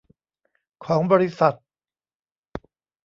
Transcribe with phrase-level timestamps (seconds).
[0.85, 1.53] ของบริษัท